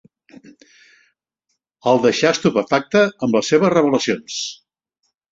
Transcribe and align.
El 1.91 2.01
deixà 2.05 2.31
estupefacte 2.35 3.03
amb 3.27 3.37
les 3.39 3.51
seves 3.53 3.73
revlelacions. 3.75 4.39